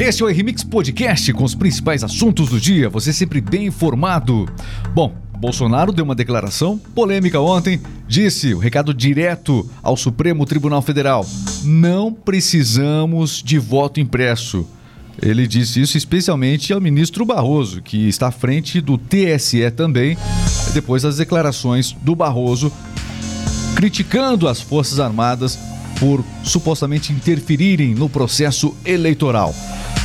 [0.00, 4.48] Este é o Remix Podcast com os principais assuntos do dia, você sempre bem informado.
[4.94, 11.26] Bom, Bolsonaro deu uma declaração polêmica ontem, disse o recado direto ao Supremo Tribunal Federal:
[11.62, 14.66] não precisamos de voto impresso.
[15.20, 20.16] Ele disse isso especialmente ao ministro Barroso, que está à frente do TSE também,
[20.72, 22.72] depois das declarações do Barroso
[23.76, 25.58] criticando as Forças Armadas
[25.98, 29.54] por supostamente interferirem no processo eleitoral.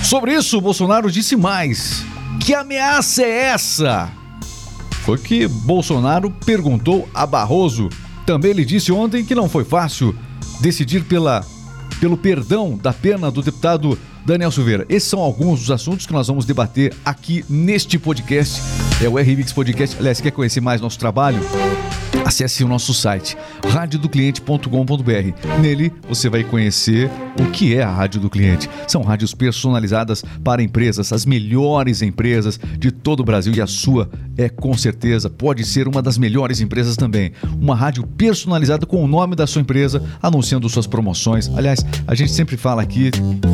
[0.04, 2.04] Sobre isso, Bolsonaro disse mais.
[2.40, 4.12] Que ameaça é essa?
[5.04, 7.90] Foi que Bolsonaro perguntou a Barroso.
[8.26, 10.16] Também ele disse ontem que não foi fácil
[10.60, 11.46] decidir pela,
[12.00, 14.86] pelo perdão da pena do deputado Daniel Silveira.
[14.90, 18.62] Esses são alguns dos assuntos que nós vamos debater aqui neste podcast.
[19.04, 19.98] É o RMix Podcast.
[20.00, 21.40] Aliás, quer conhecer mais nosso trabalho?
[22.26, 23.38] Acesse o nosso site
[23.70, 25.62] radiodocliente.com.br.
[25.62, 28.68] Nele você vai conhecer o que é a Rádio do Cliente.
[28.88, 34.10] São rádios personalizadas para empresas, as melhores empresas de todo o Brasil e a sua
[34.36, 37.32] é com certeza pode ser uma das melhores empresas também.
[37.62, 41.50] Uma rádio personalizada com o nome da sua empresa, anunciando suas promoções.
[41.56, 43.12] Aliás, a gente sempre fala aqui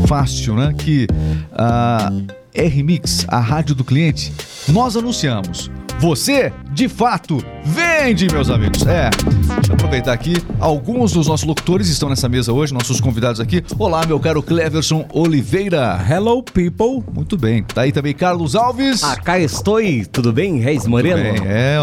[0.08, 1.08] fácil, né, que
[1.52, 2.10] a
[2.54, 4.32] R-Mix, a rádio do cliente,
[4.70, 5.70] nós anunciamos
[6.02, 8.82] você, de fato, vende, meus amigos.
[8.88, 10.34] É, deixa eu aproveitar aqui.
[10.60, 13.64] Alguns dos nossos locutores estão nessa mesa hoje, nossos convidados aqui.
[13.78, 16.04] Olá, meu caro Cleverson Oliveira.
[16.10, 17.04] Hello, people.
[17.14, 17.64] Muito bem.
[17.64, 19.04] Tá aí também Carlos Alves.
[19.04, 19.78] Ah, cá estou.
[20.12, 21.22] Tudo bem, Reis Moreno?
[21.22, 21.78] Bem, é,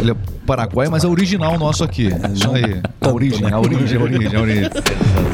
[0.00, 2.08] ele é Paraguai, mas é original nosso aqui.
[2.34, 2.82] Isso aí.
[3.00, 4.70] A origem, a origem, a origem, a origem.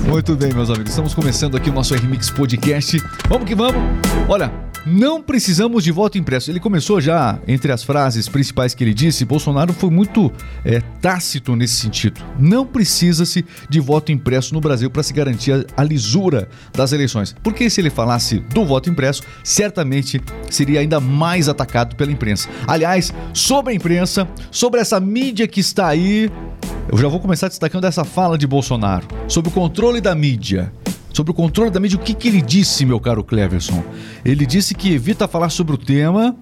[0.07, 0.91] Muito bem, meus amigos.
[0.91, 3.03] Estamos começando aqui o nosso RMix Podcast.
[3.31, 3.83] Vamos que vamos.
[4.29, 4.53] Olha,
[4.87, 6.51] não precisamos de voto impresso.
[6.51, 10.31] Ele começou já, entre as frases principais que ele disse, Bolsonaro foi muito
[10.65, 12.21] é, tácito nesse sentido.
[12.39, 17.35] Não precisa-se de voto impresso no Brasil para se garantir a, a lisura das eleições.
[17.43, 22.49] Porque se ele falasse do voto impresso, certamente seria ainda mais atacado pela imprensa.
[22.67, 26.31] Aliás, sobre a imprensa, sobre essa mídia que está aí,
[26.91, 30.73] eu já vou começar destacando essa fala de Bolsonaro sobre o controle da mídia
[31.15, 31.97] sobre o controle da mídia.
[31.97, 33.83] O que, que ele disse, meu caro Cleverson?
[34.25, 36.37] Ele disse que evita falar sobre o tema,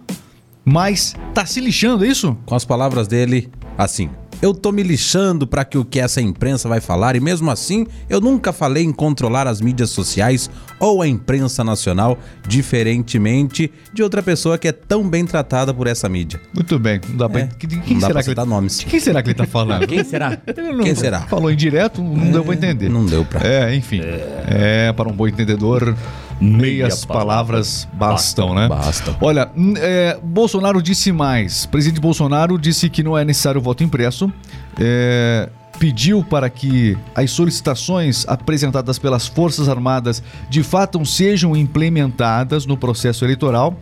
[0.65, 2.37] mas tá se lixando, é isso?
[2.47, 4.11] Com as palavras dele, assim.
[4.43, 7.87] Eu tô me lixando para que o que essa imprensa vai falar e mesmo assim
[8.11, 14.21] eu nunca falei em controlar as mídias sociais ou a imprensa nacional, diferentemente de outra
[14.21, 16.41] pessoa que é tão bem tratada por essa mídia.
[16.53, 17.43] Muito bem, não dá pra...
[17.43, 18.45] É, quem será que ele...
[18.45, 18.81] nomes.
[18.81, 19.87] De quem será que ele tá falando?
[19.87, 20.37] quem será?
[20.83, 21.21] Quem será?
[21.21, 22.89] Falou em direto, não é, deu pra entender.
[22.89, 23.47] Não deu pra.
[23.47, 24.01] É, enfim.
[24.01, 25.95] É, é para um bom entendedor
[26.43, 28.69] meias palavras bastam, né?
[28.69, 29.17] Bastam.
[29.21, 31.67] Olha, é, Bolsonaro disse mais.
[31.67, 34.33] Presidente Bolsonaro disse que não é necessário voto impresso.
[34.79, 35.49] É,
[35.79, 43.25] pediu para que as solicitações apresentadas pelas Forças Armadas de fato sejam implementadas no processo
[43.25, 43.77] eleitoral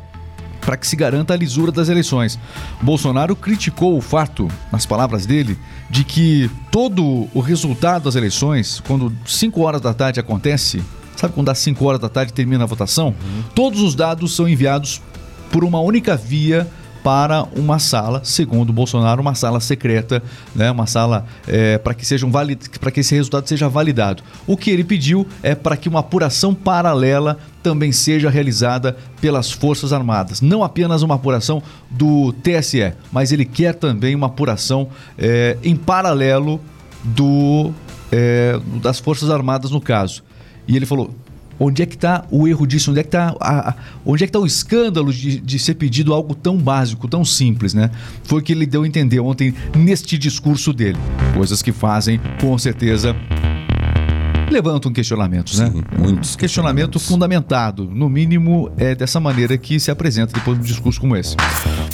[0.61, 2.39] para que se garanta a lisura das eleições.
[2.83, 9.13] Bolsonaro criticou o fato, nas palavras dele, de que todo o resultado das eleições, quando
[9.27, 10.83] 5 horas da tarde acontece,
[11.21, 13.09] Sabe quando às 5 horas da tarde termina a votação?
[13.09, 13.43] Uhum.
[13.55, 15.03] Todos os dados são enviados
[15.53, 16.67] por uma única via
[17.05, 20.23] para uma sala, segundo Bolsonaro, uma sala secreta,
[20.55, 24.23] né, uma sala é, para que sejam para que esse resultado seja validado.
[24.47, 29.93] O que ele pediu é para que uma apuração paralela também seja realizada pelas Forças
[29.93, 34.89] Armadas, não apenas uma apuração do TSE, mas ele quer também uma apuração
[35.19, 36.61] é, em paralelo
[37.05, 37.73] do
[38.11, 40.23] é, das Forças Armadas no caso.
[40.71, 41.11] E ele falou:
[41.59, 42.93] onde é que está o erro disso?
[42.93, 43.77] Onde é que está
[44.07, 47.75] onde é que tá o escândalo de, de ser pedido algo tão básico, tão simples,
[47.75, 47.91] né?
[48.23, 50.99] Foi o que ele deu a entender ontem neste discurso dele.
[51.35, 53.17] Coisas que fazem, com certeza,
[54.51, 55.71] levantam questionamentos, né?
[55.71, 56.37] Sim, muitos.
[56.37, 61.17] Questionamento fundamentado, no mínimo é dessa maneira que se apresenta depois de um discurso como
[61.17, 61.37] esse.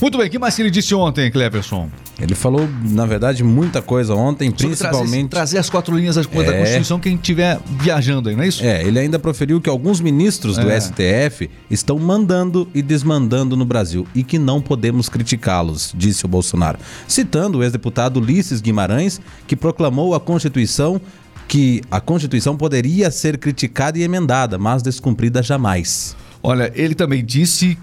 [0.00, 1.88] Muito bem, o que mais que ele disse ontem, Cleverson?
[2.18, 5.28] Ele falou, na verdade, muita coisa ontem, Sobre principalmente.
[5.28, 6.44] Trazer, trazer, as quatro linhas da, é...
[6.44, 8.64] da Constituição quem estiver viajando aí, não é isso?
[8.64, 10.80] É, ele ainda proferiu que alguns ministros do é.
[10.80, 16.78] STF estão mandando e desmandando no Brasil e que não podemos criticá-los, disse o Bolsonaro.
[17.06, 21.00] Citando o ex-deputado Ulisses Guimarães, que proclamou a Constituição
[21.48, 26.16] que a Constituição poderia ser criticada e emendada, mas descumprida jamais.
[26.42, 27.78] Olha, ele também disse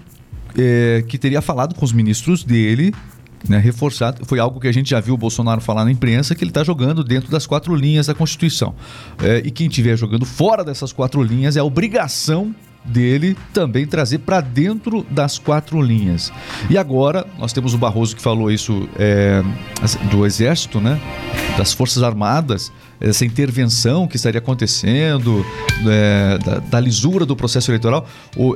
[0.56, 2.94] é, que teria falado com os ministros dele,
[3.48, 6.42] né, reforçado, foi algo que a gente já viu o Bolsonaro falar na imprensa, que
[6.42, 8.74] ele está jogando dentro das quatro linhas da Constituição.
[9.22, 14.18] É, e quem estiver jogando fora dessas quatro linhas é a obrigação dele também trazer
[14.18, 16.32] para dentro das quatro linhas.
[16.68, 19.42] E agora nós temos o Barroso que falou isso é,
[20.10, 21.00] do Exército, né?
[21.56, 25.44] Das Forças Armadas, essa intervenção que estaria acontecendo,
[25.86, 28.06] é, da, da, lisura do processo eleitoral.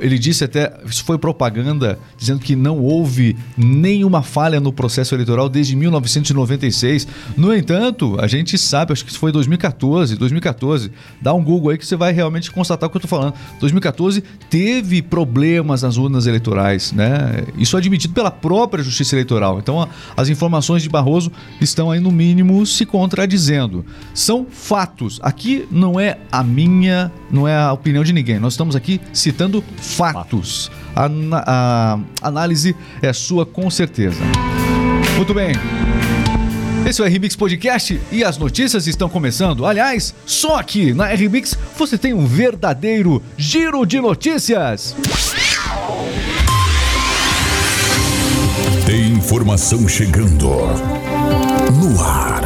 [0.01, 5.49] Ele disse até, isso foi propaganda, dizendo que não houve nenhuma falha no processo eleitoral
[5.49, 7.07] desde 1996.
[7.37, 10.91] No entanto, a gente sabe, acho que isso foi 2014, 2014,
[11.21, 13.35] dá um Google aí que você vai realmente constatar o que eu estou falando.
[13.59, 17.43] 2014 teve problemas nas urnas eleitorais, né?
[17.57, 19.59] Isso é admitido pela própria Justiça Eleitoral.
[19.59, 19.87] Então,
[20.17, 21.31] as informações de Barroso
[21.61, 25.19] estão aí no mínimo se contradizendo são fatos.
[25.21, 28.39] Aqui não é a minha, não é a opinião de ninguém.
[28.39, 30.69] Nós estamos aqui citando fatos.
[30.95, 34.19] A, a, a análise é sua com certeza.
[35.15, 35.53] Muito bem.
[36.85, 39.65] Esse é o RMix Podcast e as notícias estão começando.
[39.65, 44.95] Aliás, só aqui na RMix você tem um verdadeiro giro de notícias.
[48.85, 50.49] Tem informação chegando
[51.79, 52.38] no ar.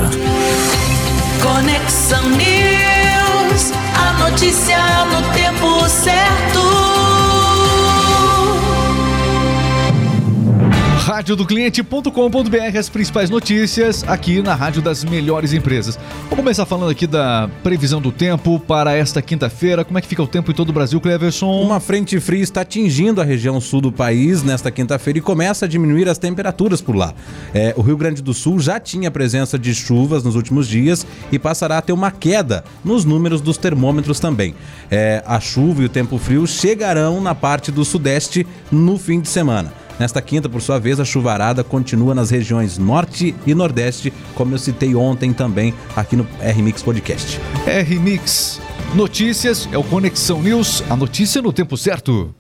[11.23, 15.97] radiodocliente.com.br as principais notícias aqui na Rádio das Melhores Empresas.
[16.23, 19.85] Vamos começar falando aqui da previsão do tempo para esta quinta-feira.
[19.85, 21.61] Como é que fica o tempo em todo o Brasil, Cleverson?
[21.61, 25.67] Uma frente fria está atingindo a região sul do país nesta quinta-feira e começa a
[25.67, 27.13] diminuir as temperaturas por lá.
[27.53, 31.39] É, o Rio Grande do Sul já tinha presença de chuvas nos últimos dias e
[31.39, 34.53] passará a ter uma queda nos números dos termômetros também.
[34.91, 39.29] É, a chuva e o tempo frio chegarão na parte do sudeste no fim de
[39.29, 39.82] semana.
[39.99, 44.57] Nesta quinta, por sua vez, a chuvarada continua nas regiões norte e nordeste, como eu
[44.57, 47.39] citei ontem também aqui no R-Mix Podcast.
[47.65, 48.59] R-Mix
[48.95, 52.33] Notícias é o Conexão News, a notícia no tempo certo.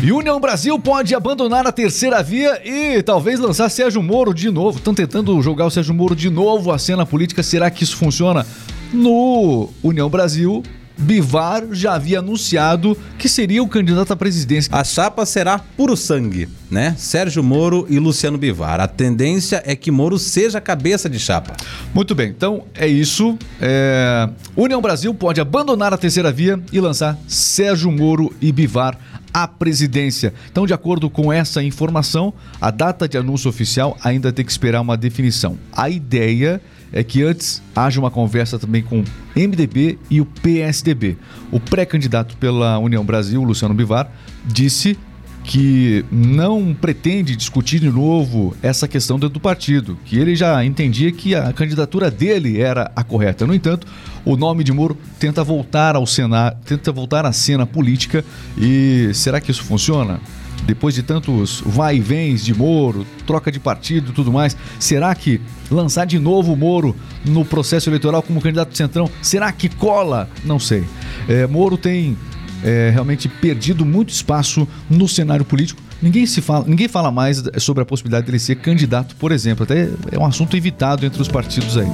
[0.00, 4.78] União Brasil pode abandonar a terceira via e talvez lançar Sérgio Moro de novo.
[4.78, 7.42] Estão tentando jogar o Sérgio Moro de novo à cena política.
[7.42, 8.46] Será que isso funciona?
[8.92, 10.62] No União Brasil,
[11.02, 14.74] Bivar já havia anunciado que seria o candidato à presidência.
[14.74, 16.94] A chapa será puro sangue, né?
[16.96, 18.80] Sérgio Moro e Luciano Bivar.
[18.80, 21.54] A tendência é que Moro seja a cabeça de chapa.
[21.92, 23.36] Muito bem, então é isso.
[23.60, 24.28] É...
[24.56, 28.98] União Brasil pode abandonar a terceira via e lançar Sérgio Moro e Bivar
[29.32, 30.34] à presidência.
[30.50, 34.80] Então, de acordo com essa informação, a data de anúncio oficial ainda tem que esperar
[34.80, 35.58] uma definição.
[35.72, 36.60] A ideia
[36.92, 39.02] é que antes haja uma conversa também com
[39.34, 41.16] MDB e o PSDB.
[41.50, 44.12] O pré-candidato pela União Brasil, Luciano Bivar,
[44.44, 44.98] disse
[45.44, 51.10] que não pretende discutir de novo essa questão dentro do partido, que ele já entendia
[51.10, 53.46] que a candidatura dele era a correta.
[53.46, 53.86] No entanto,
[54.24, 58.24] o nome de Moro tenta voltar ao cenário, tenta voltar à cena política
[58.56, 60.20] e será que isso funciona?
[60.66, 65.14] depois de tantos vai e vens de Moro, troca de partido e tudo mais, será
[65.14, 65.40] que
[65.70, 70.28] lançar de novo o Moro no processo eleitoral como candidato centrão, será que cola?
[70.44, 70.84] Não sei.
[71.28, 72.16] É, Moro tem
[72.62, 75.82] é, realmente perdido muito espaço no cenário político.
[76.00, 79.64] Ninguém, se fala, ninguém fala mais sobre a possibilidade dele ser candidato, por exemplo.
[79.64, 81.88] Até é um assunto evitado entre os partidos aí.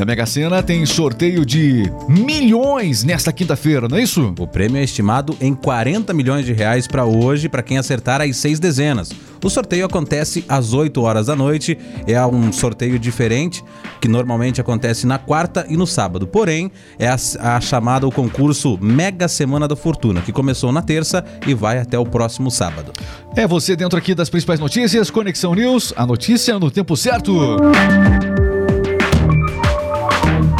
[0.00, 4.32] A Mega Sena tem sorteio de milhões nesta quinta-feira, não é isso?
[4.38, 8.36] O prêmio é estimado em 40 milhões de reais para hoje, para quem acertar as
[8.36, 9.10] seis dezenas.
[9.42, 11.76] O sorteio acontece às 8 horas da noite.
[12.06, 13.64] É um sorteio diferente,
[14.00, 16.28] que normalmente acontece na quarta e no sábado.
[16.28, 17.16] Porém, é a,
[17.56, 21.98] a chamada o concurso Mega Semana da Fortuna, que começou na terça e vai até
[21.98, 22.92] o próximo sábado.
[23.34, 27.58] É você dentro aqui das principais notícias, Conexão News, a notícia no tempo certo.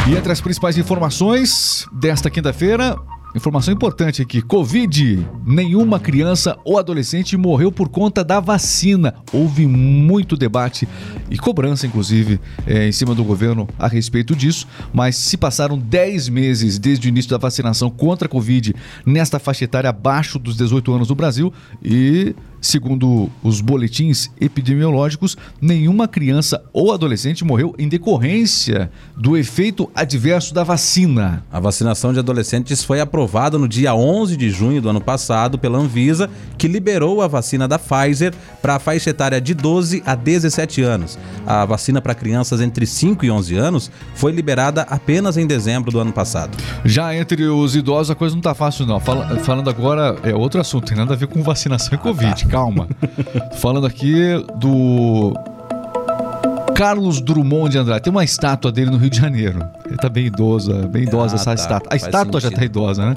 [0.09, 2.97] E entre as principais informações desta quinta-feira,
[3.35, 5.23] Informação importante aqui: Covid.
[5.45, 9.13] Nenhuma criança ou adolescente morreu por conta da vacina.
[9.31, 10.87] Houve muito debate
[11.29, 14.67] e cobrança, inclusive, é, em cima do governo a respeito disso.
[14.91, 18.73] Mas se passaram 10 meses desde o início da vacinação contra a Covid
[19.05, 26.07] nesta faixa etária abaixo dos 18 anos no Brasil e Segundo os boletins epidemiológicos, nenhuma
[26.07, 31.43] criança ou adolescente morreu em decorrência do efeito adverso da vacina.
[31.51, 35.77] A vacinação de adolescentes foi aprovada no dia 11 de junho do ano passado pela
[35.77, 40.81] Anvisa, que liberou a vacina da Pfizer para a faixa etária de 12 a 17
[40.81, 41.17] anos.
[41.45, 45.99] A vacina para crianças entre 5 e 11 anos foi liberada apenas em dezembro do
[45.99, 46.57] ano passado.
[46.83, 48.99] Já entre os idosos a coisa não está fácil não.
[48.99, 52.48] falando agora é outro assunto, tem nada a ver com vacinação e Covid.
[52.49, 52.87] Calma.
[53.59, 55.33] Falando aqui do
[56.75, 58.01] Carlos Drummond de Andrade.
[58.03, 59.59] Tem uma estátua dele no Rio de Janeiro.
[59.85, 61.53] Ele tá bem idosa, bem idosa Ah, essa tá.
[61.55, 61.87] estátua.
[61.87, 62.59] A Faz estátua já sentido.
[62.59, 63.15] tá idosa, né?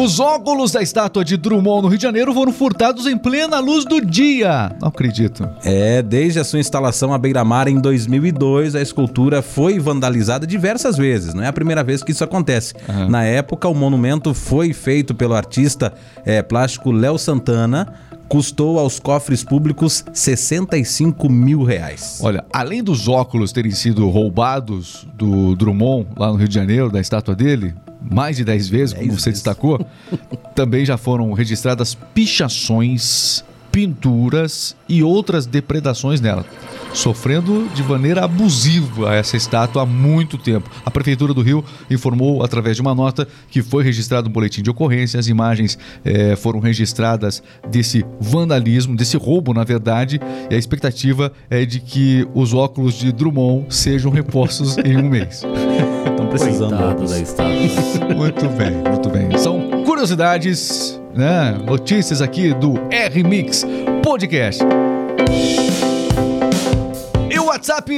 [0.00, 3.84] Os óculos da estátua de Drummond no Rio de Janeiro foram furtados em plena luz
[3.84, 4.70] do dia.
[4.80, 5.48] Não acredito.
[5.64, 11.34] É, desde a sua instalação à beira-mar em 2002, a escultura foi vandalizada diversas vezes.
[11.34, 12.74] Não é a primeira vez que isso acontece.
[13.08, 15.92] Na época, o monumento foi feito pelo artista
[16.24, 17.92] é, plástico Léo Santana.
[18.28, 22.18] Custou aos cofres públicos 65 mil reais.
[22.22, 27.00] Olha, além dos óculos terem sido roubados do Drummond lá no Rio de Janeiro, da
[27.00, 27.74] estátua dele,
[28.10, 29.42] mais de 10 vezes, como você vezes.
[29.42, 29.84] destacou,
[30.54, 36.44] também já foram registradas pichações, pinturas e outras depredações nela.
[36.96, 40.70] Sofrendo de maneira abusiva essa estátua há muito tempo.
[40.84, 44.70] A Prefeitura do Rio informou, através de uma nota, que foi registrado um boletim de
[44.70, 45.20] ocorrência.
[45.20, 50.18] As imagens eh, foram registradas desse vandalismo, desse roubo, na verdade.
[50.50, 55.44] E a expectativa é de que os óculos de Drummond sejam repostos em um mês.
[56.08, 56.70] Estão precisando.
[56.70, 57.10] Coitado óculos.
[57.10, 58.14] da estátua.
[58.16, 59.38] Muito bem, muito bem.
[59.38, 61.58] São curiosidades, né?
[61.62, 63.66] Notícias aqui do R-Mix
[64.02, 64.64] Podcast.
[67.56, 67.88] WhatsApp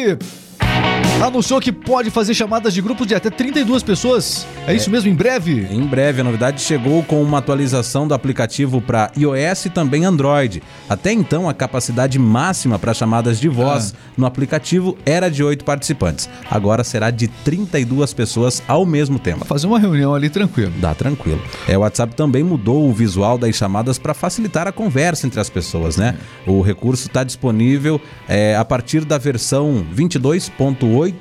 [1.27, 4.47] anunciou que pode fazer chamadas de grupos de até 32 pessoas.
[4.67, 5.67] É isso mesmo, em breve?
[5.71, 10.63] Em breve, a novidade chegou com uma atualização do aplicativo para iOS e também Android.
[10.89, 16.29] Até então, a capacidade máxima para chamadas de voz no aplicativo era de 8 participantes.
[16.49, 19.45] Agora será de 32 pessoas ao mesmo tempo.
[19.45, 20.73] Fazer uma reunião ali tranquilo.
[20.79, 21.43] Dá tranquilo.
[21.67, 25.51] É, o WhatsApp também mudou o visual das chamadas para facilitar a conversa entre as
[25.51, 26.17] pessoas, né?
[26.47, 29.85] O recurso está disponível é, a partir da versão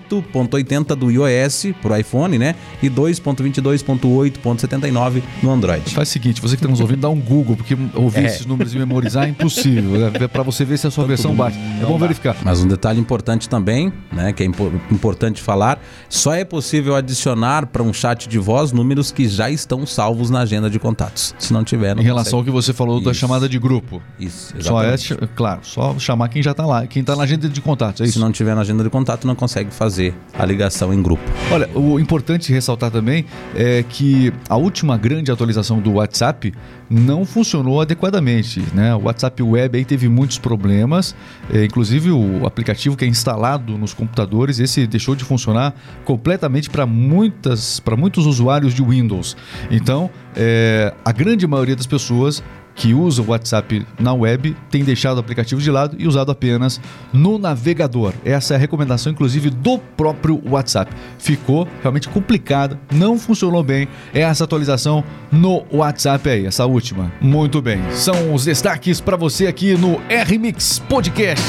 [0.10, 2.56] 22.8.80 do iOS para o iPhone, né?
[2.82, 5.94] E 2.22.8.79 no Android.
[5.94, 8.27] Faz o seguinte, você que está nos ouvindo, dá um Google, porque ouvir É.
[8.27, 10.08] esses números e memorizar é impossível.
[10.08, 11.58] É para você ver se a sua versão bate.
[11.82, 12.36] É bom verificar.
[12.44, 15.79] Mas um detalhe importante também, né, que é impo- importante falar,
[16.10, 20.39] só é possível adicionar para um chat de voz números que já estão salvos na
[20.41, 21.34] agenda de contatos.
[21.39, 22.58] Se não tiver, não Em relação ao consegue.
[22.58, 23.20] que você falou da Isso.
[23.20, 24.01] chamada de grupo.
[24.20, 25.34] Isso, Só é, exatamente.
[25.36, 28.12] claro, só chamar quem já tá lá, quem tá na agenda de contatos, é Se
[28.12, 28.20] isso?
[28.20, 31.22] não tiver na agenda de contato, não consegue fazer a ligação em grupo.
[31.51, 36.51] Olha, o importante ressaltar também é que a última grande atualização do WhatsApp
[36.89, 38.96] não funcionou adequadamente, né?
[38.96, 41.15] O WhatsApp Web aí teve muitos problemas,
[41.53, 46.86] é, inclusive o aplicativo que é instalado nos computadores, esse deixou de funcionar completamente para
[46.86, 49.38] muitas, para muitos usuários de Windows.
[49.69, 52.43] Então, é, a grande maioria das pessoas
[52.77, 56.79] que usa o WhatsApp na web tem deixado o aplicativo de lado e usado apenas
[57.12, 58.13] no navegador.
[58.24, 60.93] Essa é a recomendação, inclusive, do próprio WhatsApp.
[61.17, 67.12] Ficou realmente complicado, não funcionou bem essa atualização no WhatsApp aí, essa última.
[67.19, 71.43] Muito bem, são os destaques para você aqui no R-Mix Podcast.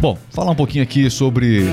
[0.00, 1.64] Bom, falar um pouquinho aqui sobre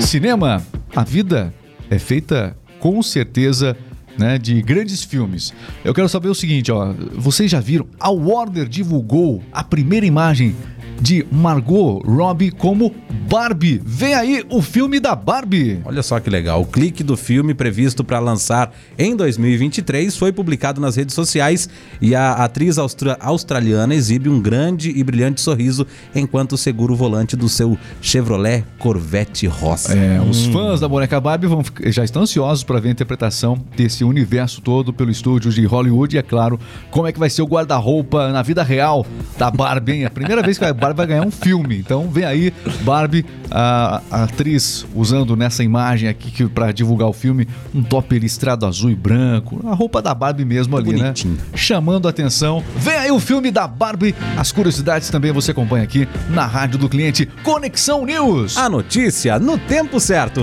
[0.00, 0.62] cinema.
[0.94, 1.52] A vida
[1.90, 3.76] é feita com certeza
[4.18, 5.52] né, de grandes filmes.
[5.84, 7.86] Eu quero saber o seguinte, ó, vocês já viram?
[7.98, 10.54] A Warner divulgou a primeira imagem
[11.00, 12.94] de Margot Robbie como
[13.28, 13.80] Barbie.
[13.84, 15.80] Vem aí o filme da Barbie.
[15.84, 16.60] Olha só que legal.
[16.62, 21.68] O clique do filme previsto para lançar em 2023 foi publicado nas redes sociais
[22.00, 27.36] e a atriz austra- australiana exibe um grande e brilhante sorriso enquanto segura o volante
[27.36, 29.94] do seu Chevrolet Corvette rosa.
[29.94, 34.04] É, os fãs da boneca Barbie vão, já estão ansiosos para ver a interpretação desse
[34.04, 37.46] universo todo pelo estúdio de Hollywood e, é claro, como é que vai ser o
[37.46, 39.06] guarda-roupa na vida real
[39.38, 40.02] da Barbie, hein?
[40.02, 41.78] É a primeira vez que a Barbie vai ganhar um filme.
[41.78, 47.46] Então vem aí, Barbie, a, a atriz usando nessa imagem aqui para divulgar o filme,
[47.72, 51.34] um top listrado azul e branco, a roupa da Barbie mesmo ali, Bonitinho.
[51.34, 51.40] né?
[51.54, 52.64] Chamando a atenção.
[52.76, 54.12] Vem aí o filme da Barbie.
[54.36, 58.56] As curiosidades também você acompanha aqui na Rádio do Cliente Conexão News.
[58.56, 60.42] A notícia no tempo certo.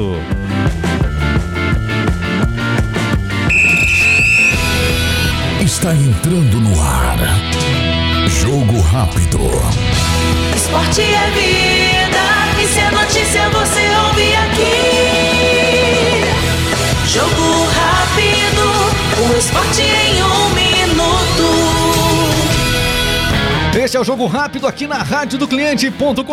[5.62, 7.18] Está entrando no ar.
[8.28, 9.40] Jogo rápido.
[10.70, 12.26] Esporte é vida,
[12.62, 16.22] e se é notícia você ouve aqui.
[17.08, 18.66] Jogo rápido,
[19.18, 19.99] o esporte em
[23.90, 26.24] Este é o Jogo Rápido aqui na rádio do cliente.com.br.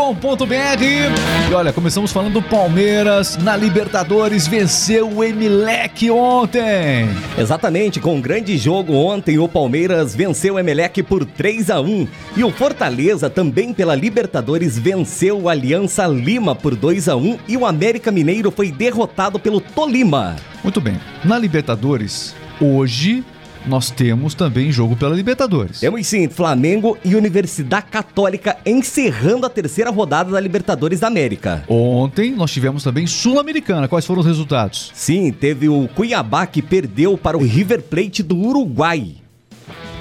[1.51, 7.09] E olha, começamos falando do Palmeiras na Libertadores, venceu o Emelec ontem.
[7.39, 12.07] Exatamente, com um grande jogo ontem, o Palmeiras venceu o Emelec por 3 a 1
[12.37, 17.57] e o Fortaleza também pela Libertadores venceu o Aliança Lima por 2 a 1 e
[17.57, 20.37] o América Mineiro foi derrotado pelo Tolima.
[20.63, 23.25] Muito bem, na Libertadores, hoje,
[23.67, 25.81] nós temos também jogo pela Libertadores.
[25.81, 31.65] Temos sim, Flamengo e Universidade Católica encerrando a terceira rodada da Libertadores da América.
[31.69, 33.89] Ontem nós tivemos também Sul-Americana.
[33.89, 34.91] Quais foram os resultados?
[34.95, 39.26] Sim, teve o Cuiabá que perdeu para o River Plate do Uruguai.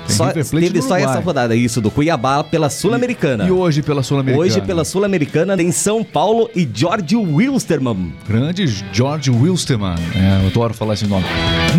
[0.07, 3.47] Tem Só, teve só essa rodada, isso, do Cuiabá pela Sul-Americana.
[3.47, 4.45] E hoje pela Sul-Americana?
[4.45, 8.13] Hoje pela Sul-Americana tem São Paulo e George Wilstermann.
[8.27, 9.95] Grande George Wilstermann.
[10.15, 11.25] É, eu adoro falar esse nome.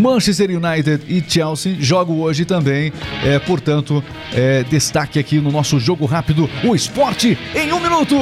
[0.00, 2.92] Manchester United e Chelsea jogam hoje também.
[3.24, 4.02] É, portanto,
[4.34, 8.16] é, destaque aqui no nosso jogo rápido: o esporte em um minuto.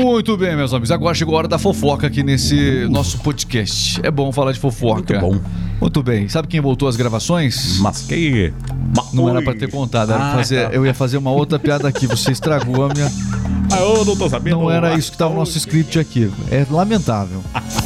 [0.00, 0.90] Muito bem, meus amigos.
[0.90, 4.00] Agora chegou a hora da fofoca aqui nesse nosso podcast.
[4.02, 5.20] É bom falar de fofoca.
[5.20, 5.65] Muito bom.
[5.80, 6.28] Muito bem.
[6.28, 7.78] Sabe quem voltou às gravações?
[7.78, 8.52] Mas que.
[9.12, 10.12] Não era pra ter contado.
[10.12, 10.74] Ah, fazer, tá.
[10.74, 12.06] eu ia fazer uma outra piada aqui.
[12.06, 13.10] Você estragou a minha.
[13.72, 14.60] Ah, eu não tô sabendo.
[14.60, 16.30] Não era isso que estava no nosso script aqui.
[16.50, 17.42] É lamentável.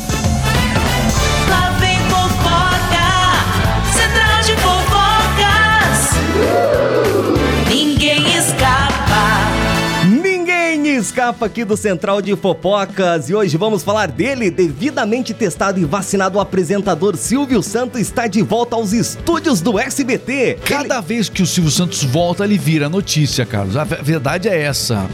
[11.31, 14.51] Aqui do Central de Fofocas e hoje vamos falar dele.
[14.51, 20.59] Devidamente testado e vacinado, o apresentador Silvio Santos está de volta aos estúdios do SBT.
[20.65, 23.77] Cada vez que o Silvio Santos volta, ele vira notícia, Carlos.
[23.77, 25.09] A ve- verdade é essa.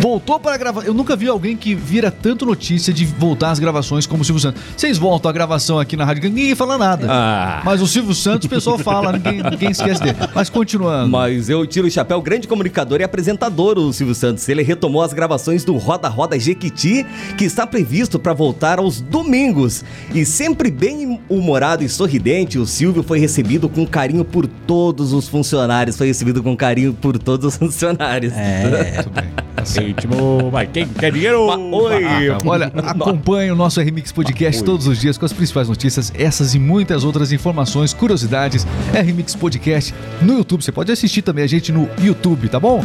[0.00, 0.84] Voltou para gravar.
[0.86, 4.40] Eu nunca vi alguém que vira tanto notícia de voltar às gravações como o Silvio
[4.40, 4.62] Santos.
[4.74, 7.06] Vocês voltam a gravação aqui na Rádio ninguém fala nada.
[7.10, 7.60] Ah.
[7.64, 10.16] Mas o Silvio Santos, o pessoal fala, ninguém, ninguém esquece dele.
[10.34, 11.10] Mas continuando.
[11.10, 14.48] Mas eu tiro o chapéu, grande comunicador e apresentador, o Silvio Santos.
[14.48, 17.04] Ele retomou as gravações do Roda Roda Jequiti,
[17.36, 19.84] que está previsto para voltar aos domingos.
[20.14, 25.28] E sempre bem humorado e sorridente, o Silvio foi recebido com carinho por todos os
[25.28, 25.96] funcionários.
[25.96, 28.32] Foi recebido com carinho por todos os funcionários.
[28.34, 28.92] É.
[28.94, 29.50] Muito bem.
[29.60, 31.42] Tá mas quem quer dinheiro?
[31.42, 32.02] Oi!
[32.46, 36.58] Olha, acompanhe o nosso Remix Podcast todos os dias com as principais notícias, essas e
[36.58, 38.66] muitas outras informações, curiosidades.
[38.92, 40.64] Remix Podcast no YouTube.
[40.64, 42.82] Você pode assistir também a gente no YouTube, tá bom?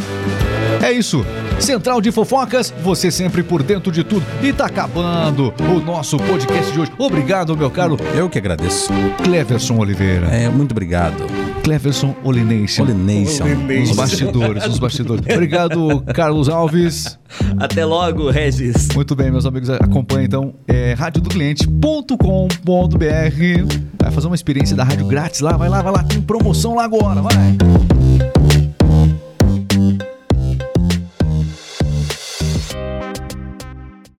[0.82, 1.24] É isso.
[1.60, 4.24] Central de Fofocas, você sempre por dentro de tudo.
[4.42, 6.92] E tá acabando o nosso podcast de hoje.
[6.98, 8.92] Obrigado, meu caro Eu que agradeço.
[9.22, 10.26] Cleverson Oliveira.
[10.28, 11.24] É, muito obrigado.
[11.62, 12.86] Cleverson Olination.
[12.86, 13.44] Pollination.
[13.82, 15.24] Os bastidores, os bastidores.
[15.28, 17.18] Obrigado, Carlos Alves.
[17.58, 18.88] Até logo, Regis.
[18.94, 23.76] Muito bem, meus amigos, acompanhe então é, radiodocliente.com.br.
[24.00, 26.84] Vai fazer uma experiência da rádio grátis lá, vai lá, vai lá, tem promoção lá
[26.84, 27.34] agora, vai.